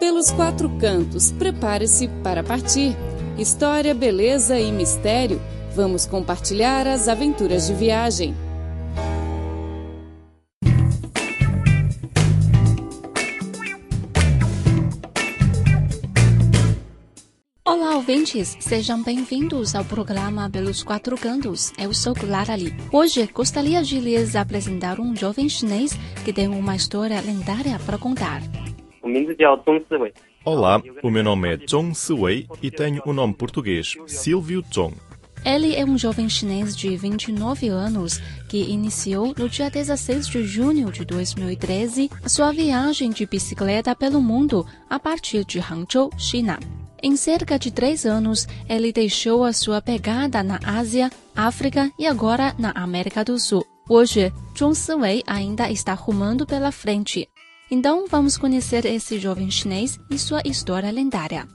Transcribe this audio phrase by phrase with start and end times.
[0.00, 2.96] Pelos quatro cantos, prepare-se para partir.
[3.36, 5.38] História, beleza e mistério.
[5.76, 8.34] Vamos compartilhar as aventuras de viagem.
[17.62, 18.56] Olá, ouvintes!
[18.58, 21.74] Sejam bem-vindos ao programa Pelos Quatro Cantos.
[21.76, 22.74] Eu sou Clara Lee.
[22.90, 25.92] Hoje gostaria de lhes apresentar um jovem chinês
[26.24, 28.40] que tem uma história lendária para contar.
[30.44, 34.94] Olá, o meu nome é Zhong Siwei e tenho o nome português Silvio Zhong.
[35.44, 40.92] Ele é um jovem chinês de 29 anos que iniciou no dia 16 de junho
[40.92, 46.58] de 2013 a sua viagem de bicicleta pelo mundo a partir de Hangzhou, China.
[47.02, 52.54] Em cerca de três anos, ele deixou a sua pegada na Ásia, África e agora
[52.58, 53.64] na América do Sul.
[53.88, 57.26] Hoje, Zhong Siwei ainda está rumando pela frente.
[57.70, 61.46] Então, vamos conhecer esse jovem chinês e sua história lendária.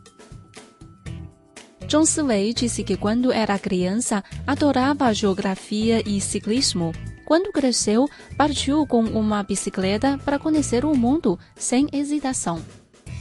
[1.89, 6.93] Zhong Siwei disse que quando era criança adorava geografia e ciclismo.
[7.25, 12.61] Quando cresceu, partiu com uma bicicleta para conhecer o mundo sem hesitação.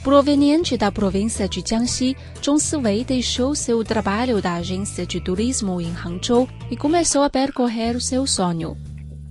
[0.03, 5.91] Proveniente da província de Jiangxi, Zhong Siwei deixou seu trabalho da agência de turismo em
[5.91, 8.77] Hangzhou e começou a percorrer seu sonho.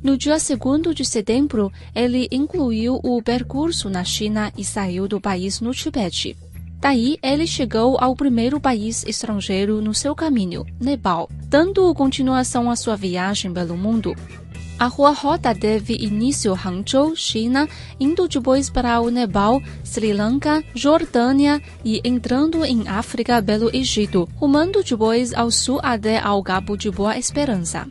[0.04, 5.62] No dia 2 de setembro, ele incluiu o percurso na China e saiu do país
[5.62, 6.36] no Tibete.
[6.82, 12.98] Daí, ele chegou ao primeiro país estrangeiro no seu caminho, Nepal, dando continuação à sua
[12.98, 14.14] viagem pelo mundo.
[14.78, 21.62] A rua rota teve início Hangzhou, China, indo depois para o Nepal, Sri Lanka, Jordânia
[21.86, 27.18] e entrando em África pelo Egito, rumando depois ao sul até ao Cabo de Boa
[27.18, 27.88] Esperança.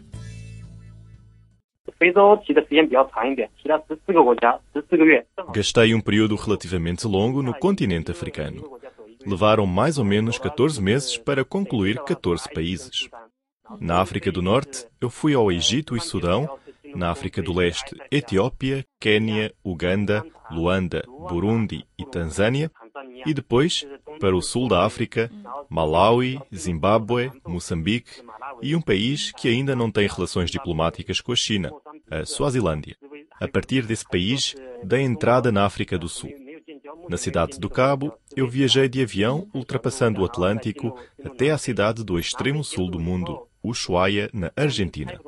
[5.52, 8.78] Gastei um período relativamente longo no continente africano.
[9.24, 13.08] Levaram mais ou menos 14 meses para concluir 14 países.
[13.80, 16.58] Na África do Norte, eu fui ao Egito e Sudão,
[16.94, 22.70] na África do Leste, Etiópia, Quênia, Uganda, Luanda, Burundi e Tanzânia,
[23.24, 23.86] e depois
[24.20, 25.30] para o sul da África,
[25.68, 28.22] Malawi, Zimbábue, Moçambique
[28.60, 31.72] e um país que ainda não tem relações diplomáticas com a China,
[32.20, 32.96] a Suazilândia.
[33.40, 36.30] A partir desse país, dei entrada na África do Sul.
[37.08, 42.18] Na cidade do Cabo, eu viajei de avião ultrapassando o Atlântico até à cidade do
[42.18, 45.18] extremo sul do mundo, Ushuaia, na Argentina.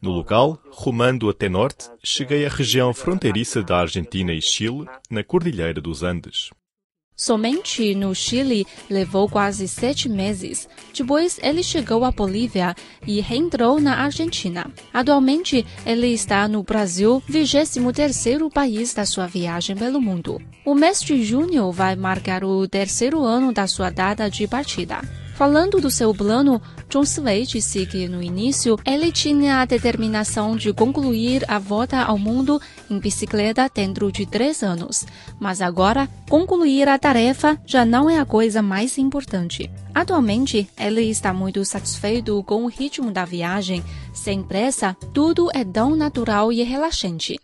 [0.00, 5.80] No local, rumando até norte, cheguei à região fronteiriça da Argentina e Chile, na Cordilheira
[5.80, 6.50] dos Andes.
[7.20, 10.66] Somente no Chile levou quase sete meses.
[10.96, 12.74] Depois ele chegou à Bolívia
[13.06, 14.66] e reentrou na Argentina.
[14.90, 20.40] Atualmente ele está no Brasil, 23 país da sua viagem pelo mundo.
[20.64, 25.02] O mês de junho vai marcar o terceiro ano da sua data de partida.
[25.40, 26.60] Falando do seu plano,
[26.92, 32.18] Zhong Siwei disse que no início ele tinha a determinação de concluir a volta ao
[32.18, 35.06] mundo em bicicleta dentro de três anos,
[35.40, 39.70] mas agora concluir a tarefa já não é a coisa mais importante.
[39.94, 43.82] Atualmente, ele está muito satisfeito com o ritmo da viagem.
[44.12, 47.40] Sem pressa, tudo é tão natural e relaxante.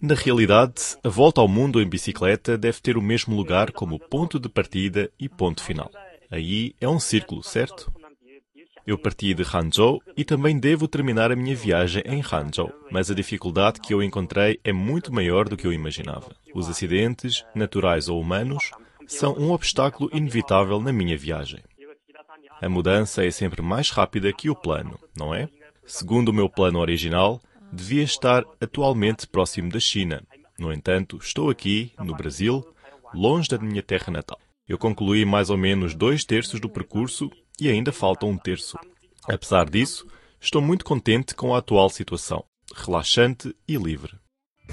[0.00, 4.38] Na realidade, a volta ao mundo em bicicleta deve ter o mesmo lugar como ponto
[4.38, 5.90] de partida e ponto final.
[6.30, 7.92] Aí é um círculo, certo?
[8.84, 13.14] Eu parti de Hangzhou e também devo terminar a minha viagem em Hangzhou, mas a
[13.14, 16.34] dificuldade que eu encontrei é muito maior do que eu imaginava.
[16.52, 18.72] Os acidentes, naturais ou humanos,
[19.06, 21.60] são um obstáculo inevitável na minha viagem.
[22.60, 25.48] A mudança é sempre mais rápida que o plano, não é?
[25.84, 27.40] Segundo o meu plano original,
[27.72, 30.22] devia estar atualmente próximo da China.
[30.58, 32.64] No entanto, estou aqui, no Brasil,
[33.14, 34.38] longe da minha terra natal.
[34.68, 37.30] Eu concluí mais ou menos dois terços do percurso
[37.60, 38.78] e ainda falta um terço.
[39.28, 40.06] Apesar disso,
[40.40, 42.44] estou muito contente com a atual situação,
[42.74, 44.20] relaxante e livre.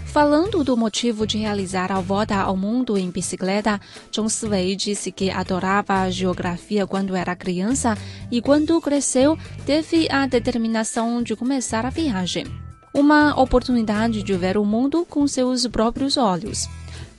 [0.05, 3.81] Falando do motivo de realizar a volta ao mundo em bicicleta,
[4.15, 7.97] Zhong Siwei disse que adorava a geografia quando era criança
[8.31, 14.65] e quando cresceu teve a determinação de começar a viagem uma oportunidade de ver o
[14.65, 16.67] mundo com seus próprios olhos.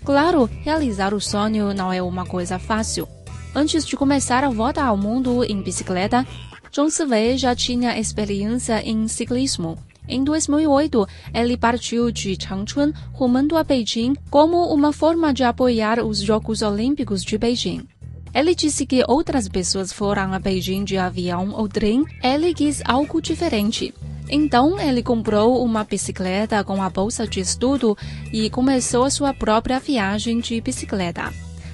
[0.05, 3.09] Claro, realizar o sonho não é uma coisa fácil.
[3.55, 6.27] Antes de começar a volta ao mundo em bicicleta,
[6.75, 9.77] Zhong Siwei já tinha experiência em ciclismo.
[10.09, 16.21] Em 2008, ele partiu de Changchun rumando a Beijing como uma forma de apoiar os
[16.21, 17.87] Jogos Olímpicos de Beijing.
[18.33, 23.21] Ele disse que outras pessoas foram a Beijing de avião ou trem, ele quis algo
[23.21, 23.93] diferente.
[24.31, 27.99] Então ele comprou uma bicicleta com a bolsa de estudo
[28.33, 31.33] e começou sua própria viagem de bicicleta.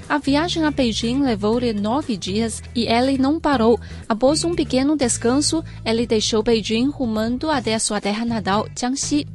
[0.09, 3.79] A viagem a Beijing levou-lhe nove dias e ele não parou.
[4.09, 9.27] Após um pequeno descanso, ele deixou Beijing rumando até sua terra natal, Jiangxi.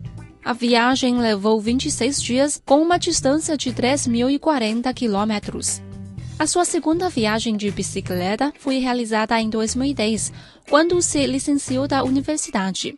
[0.44, 5.81] A viagem levou 26 dias, com uma distância de 3.040 quilômetros.
[6.39, 10.33] A sua segunda viagem de bicicleta foi realizada em 2010,
[10.68, 12.95] quando se licenciou da universidade.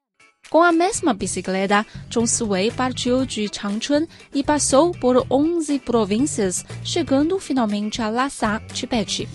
[0.53, 1.83] Com a mesma bicicleta,
[2.13, 9.27] Zhong partiu de Changchun e passou por 11 províncias, chegando finalmente a Lhasa, Tibete.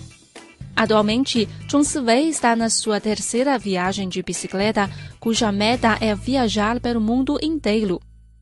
[0.73, 1.83] Atualmente, Zhong
[2.29, 4.89] está na sua terceira viagem de bicicleta,
[5.19, 7.99] cuja meta é viajar pelo mundo inteiro.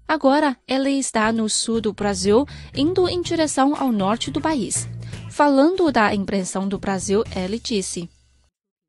[0.08, 2.46] Agora, ele está no sul do Brasil,
[2.76, 4.88] indo em direção ao norte do país.
[5.32, 8.08] Falando da impressão do Brasil, ele disse.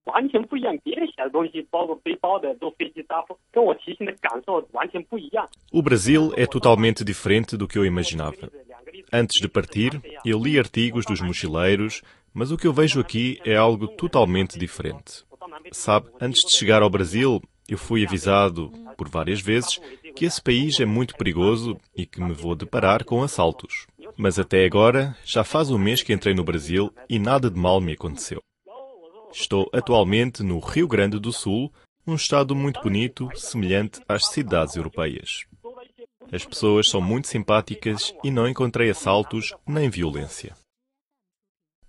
[0.08, 5.48] 完全不一样，别人写的东西，包括背包的、坐飞机搭风，跟我骑行的感受完全不一样。
[5.72, 8.52] O Brasil é totalmente diferente do que eu imaginava.
[9.12, 12.02] Antes de partir, eu li artigos dos mochileiros,
[12.34, 15.24] mas o que eu vejo aqui é algo totalmente diferente.
[15.72, 19.80] Sabe, antes de chegar ao Brasil, eu fui avisado por várias vezes
[20.16, 23.88] que esse país é muito perigoso e que me vou deparar com assaltos.
[24.18, 27.80] Mas até agora, já faz um mês que entrei no Brasil e nada de mal
[27.80, 28.42] me aconteceu.
[29.33, 31.73] Estou atualmente no Rio Grande do Sul,
[32.07, 35.45] um estado muito bonito, semelhante às cidades europeias.
[36.33, 40.57] As pessoas são muito simpáticas e não encontrei assaltos nem violência.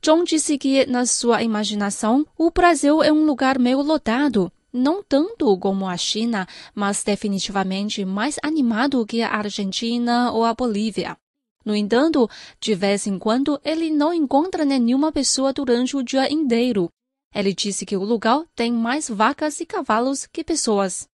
[0.01, 5.57] John disse que, na sua imaginação, o Brasil é um lugar meio lotado, não tanto
[5.57, 11.17] como a China, mas definitivamente mais animado que a Argentina ou a Bolívia.
[11.65, 12.29] No entanto,
[12.61, 16.89] de vez em quando ele não encontra nenhuma pessoa durante o dia inteiro
[17.33, 21.07] ele disse que o lugar tem mais vacas e cavalos que pessoas.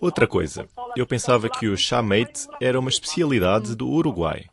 [0.00, 4.46] Outra coisa, eu pensava que o chamate era uma especialidade do Uruguai.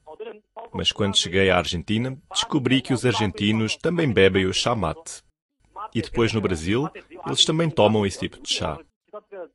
[0.74, 5.24] Mas quando cheguei à Argentina, descobri que os argentinos também bebem o chamate.
[5.96, 6.90] E depois no Brasil,
[7.26, 8.78] eles também tomam esse tipo de chá.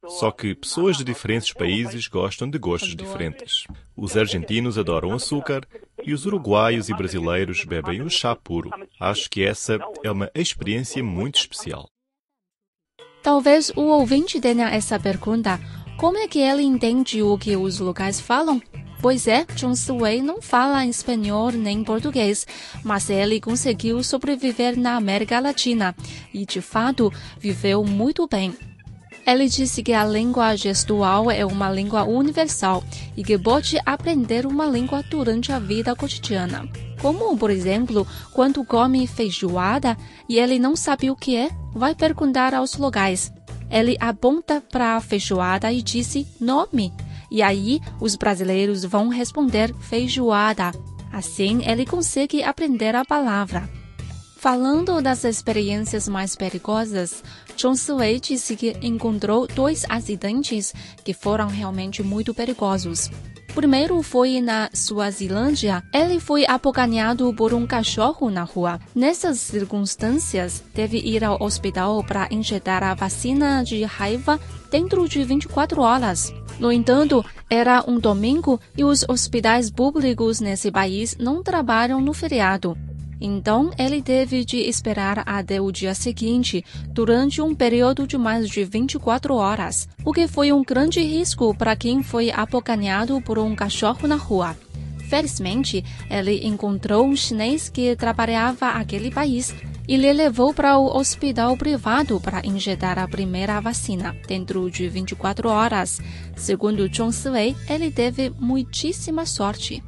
[0.07, 3.67] Só que pessoas de diferentes países gostam de gostos diferentes.
[3.97, 5.67] Os argentinos adoram açúcar
[6.05, 8.71] e os uruguaios e brasileiros bebem o chá puro.
[9.01, 11.89] Acho que essa é uma experiência muito especial.
[13.23, 15.61] Talvez o ouvinte tenha essa pergunta:
[15.97, 18.61] como é que ele entende o que os locais falam?
[19.01, 22.47] Pois é, John Sway não fala espanhol nem português,
[22.85, 25.93] mas ele conseguiu sobreviver na América Latina
[26.33, 28.55] e, de fato, viveu muito bem.
[29.25, 32.83] Ele disse que a língua gestual é uma língua universal
[33.17, 36.69] e que pode aprender uma língua durante a vida cotidiana.
[37.01, 39.97] Como, por exemplo, quando come feijoada
[40.29, 43.33] e ele não sabe o que é, vai perguntar aos locais.
[43.71, 46.93] Ele aponta para a feijoada e disse nome.
[47.31, 50.73] E aí os brasileiros vão responder feijoada.
[51.13, 53.82] Assim ele consegue aprender a palavra.
[54.43, 57.23] Falando das experiências mais perigosas,
[57.57, 60.75] John Sway disse que encontrou dois acidentes
[61.05, 63.09] que foram realmente muito perigosos.
[63.55, 65.81] Primeiro foi na Suazilândia.
[65.95, 68.81] Ele foi apocanhado por um cachorro na rua.
[68.93, 74.41] Nessas circunstâncias, teve ir ao hospital para injetar a vacina de raiva
[74.73, 76.35] dentro de 24 horas.
[76.59, 82.77] No entanto, era um domingo e os hospitais públicos nesse país não trabalham no feriado.
[83.25, 88.65] Então, ele teve de esperar até o dia seguinte, durante um período de mais de
[88.65, 94.09] 24 horas, o que foi um grande risco para quem foi apocanhado por um cachorro
[94.09, 94.57] na rua.
[95.09, 99.55] Felizmente, ele encontrou um chinês que trabalhava aquele país
[99.87, 105.49] e lhe levou para o hospital privado para injetar a primeira vacina dentro de 24
[105.49, 106.01] horas.
[106.35, 109.81] Segundo John Sway, ele teve muitíssima sorte.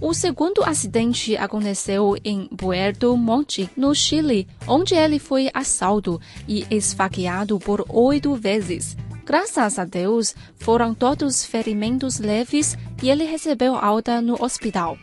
[0.00, 7.58] O segundo acidente aconteceu em Puerto Montt, no Chile, onde ele foi assalto e esfaqueado
[7.58, 8.96] por oito vezes.
[9.24, 14.98] Graças a Deus, foram todos ferimentos leves e ele recebeu alta no hospital.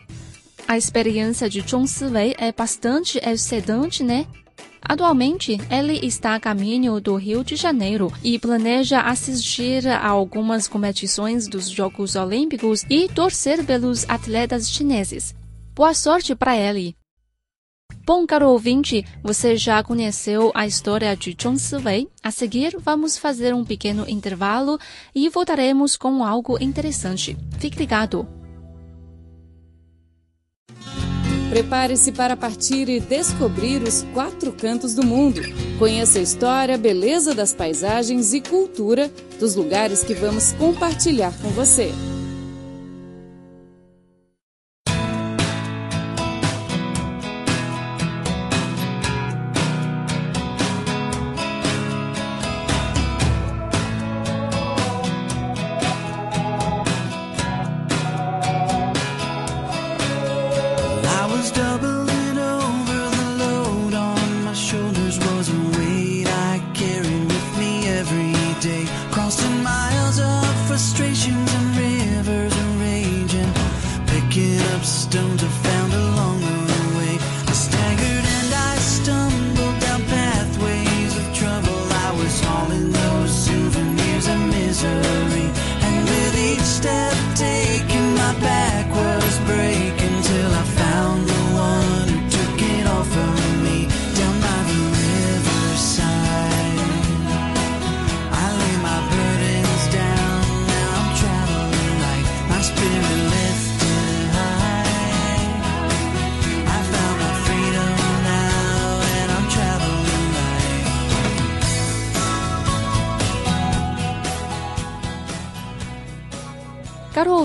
[0.68, 4.26] A experiência de Zhong Siwei é bastante excedente, né?
[4.84, 11.46] Atualmente, ele está a caminho do Rio de Janeiro e planeja assistir a algumas competições
[11.48, 15.34] dos Jogos Olímpicos e torcer pelos atletas chineses.
[15.74, 16.96] Boa sorte para ele!
[18.04, 22.08] Bom, caro ouvinte, você já conheceu a história de Zhong Siwei?
[22.22, 24.78] A seguir, vamos fazer um pequeno intervalo
[25.14, 27.36] e voltaremos com algo interessante.
[27.58, 28.41] Fique ligado!
[31.52, 35.42] Prepare-se para partir e descobrir os quatro cantos do mundo.
[35.78, 41.92] Conheça a história, beleza das paisagens e cultura dos lugares que vamos compartilhar com você.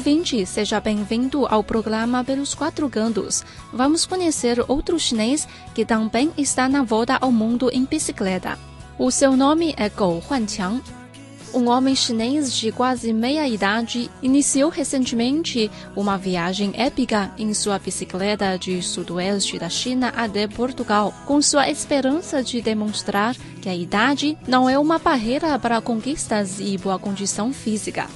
[0.08, 3.44] Ouvinte, seja bem-vindo ao programa Pelos Quatro Cantos.
[3.74, 5.46] Vamos conhecer outro chinês
[5.76, 8.58] que também está na volta ao mundo em bicicleta.
[8.98, 10.82] O seu nome é Gou Huanqiang.
[11.54, 18.58] Um homem chinês de quase meia idade iniciou recentemente uma viagem épica em sua bicicleta
[18.58, 24.70] de sudoeste da China até Portugal, com sua esperança de demonstrar que a idade não
[24.70, 28.08] é uma barreira para conquistas e boa condição física.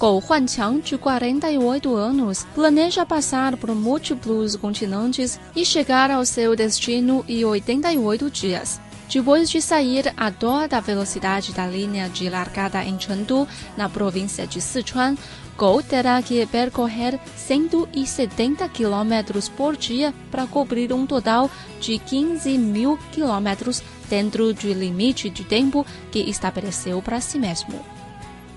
[0.00, 7.22] Gou Huanqiang, de 48 anos, planeja passar por múltiplos continentes e chegar ao seu destino
[7.28, 8.80] em 88 dias.
[9.12, 14.46] Depois de sair a toda a velocidade da linha de largada em Chengdu, na província
[14.46, 15.18] de Sichuan,
[15.58, 22.98] Gou terá que percorrer 170 km por dia para cobrir um total de 15 mil
[23.12, 27.99] km dentro do limite de tempo que estabeleceu para si mesmo.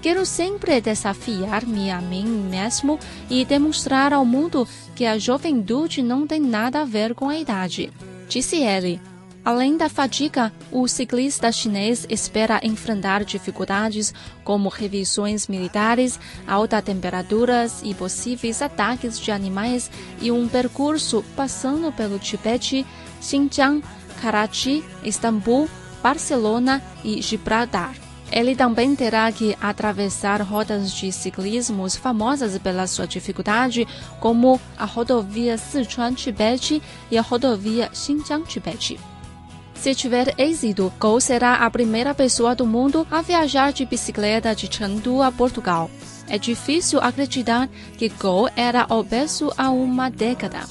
[0.03, 6.41] Quero sempre desafiar-me a mim mesmo e demonstrar ao mundo que a juventude não tem
[6.41, 7.89] nada a ver com a idade,
[8.27, 8.99] disse ele.
[9.45, 17.93] Além da fadiga, o ciclista chinês espera enfrentar dificuldades como revisões militares, altas temperaturas e
[17.93, 19.89] possíveis ataques de animais
[20.21, 22.85] e um percurso passando pelo Tibete,
[23.21, 23.81] Xinjiang,
[24.21, 25.69] Karachi, Istambul,
[26.01, 28.02] Barcelona e Gibraltar.
[28.35, 33.87] Ele também terá que atravessar rotas de ciclismos famosas pela sua dificuldade,
[34.19, 38.99] como a rodovia Sichuan-Tibete e a rodovia Xinjiang-Tibete.
[39.75, 44.67] Se tiver êxito, Gou será a primeira pessoa do mundo a viajar de bicicleta de
[44.67, 45.91] Chengdu a Portugal.
[46.27, 50.61] É difícil acreditar que Gou era obeso há uma década.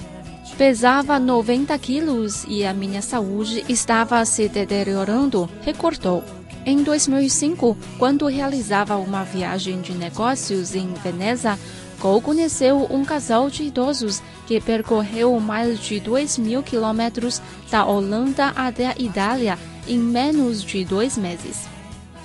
[0.58, 6.24] Pesava 90 quilos e a minha saúde estava se deteriorando, recordou.
[6.64, 11.58] Em 2005, quando realizava uma viagem de negócios em Veneza,
[12.02, 17.40] Gou conheceu um casal de idosos que percorreu mais de 2 mil quilômetros
[17.70, 21.68] da Holanda até a Itália em menos de dois meses.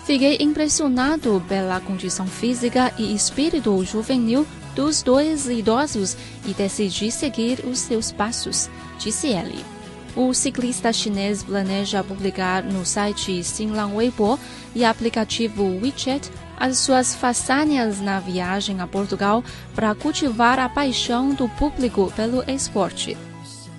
[0.05, 7.77] Fiquei impressionado pela condição física e espírito juvenil dos dois idosos e decidi seguir os
[7.77, 9.76] seus passos, disse ele.
[10.17, 14.39] O ciclista chinês planeja publicar no site Xinlang Weibo
[14.73, 19.43] e aplicativo WeChat as suas façanhas na viagem a Portugal
[19.75, 23.15] para cultivar a paixão do público pelo esporte.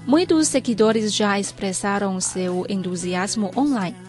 [0.06, 4.07] Muitos seguidores já expressaram seu entusiasmo online.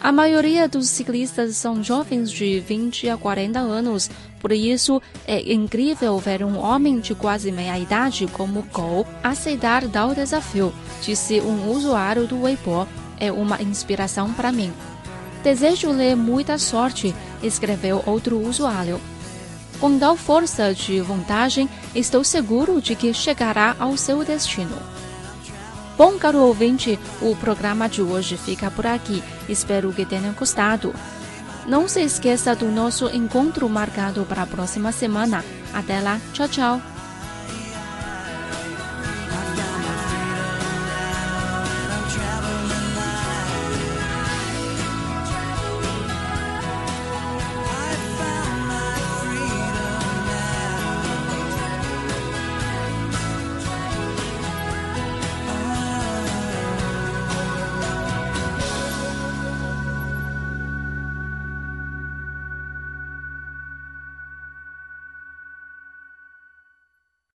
[0.00, 6.18] A maioria dos ciclistas são jovens de 20 a 40 anos, por isso é incrível
[6.18, 12.26] ver um homem de quase meia idade como Gou aceitar tal desafio, disse um usuário
[12.26, 12.86] do Weibo.
[13.18, 14.72] É uma inspiração para mim.
[15.42, 19.00] Desejo-lhe muita sorte, escreveu outro usuário.
[19.80, 24.93] Com tal força de vontade, estou seguro de que chegará ao seu destino.
[25.96, 29.22] Bom, caro ouvinte, o programa de hoje fica por aqui.
[29.48, 30.92] Espero que tenha gostado.
[31.66, 35.44] Não se esqueça do nosso encontro marcado para a próxima semana.
[35.72, 36.93] Até lá, tchau, tchau.